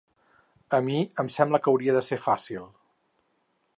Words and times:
A 0.77 0.79
mi 0.87 0.95
em 1.23 1.29
sembla 1.35 1.59
que 1.65 1.71
hauria 1.73 1.97
de 1.99 2.03
ser 2.09 2.21
fàcil. 2.25 2.65